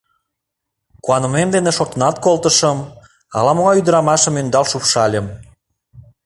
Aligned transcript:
Куанымем 1.03 1.49
дене 1.55 1.71
шортынат 1.77 2.15
колтышым, 2.25 2.77
ала-могай 3.37 3.79
ӱдырамашым 3.81 4.35
ӧндал 4.41 4.65
шупшальым... 4.71 5.27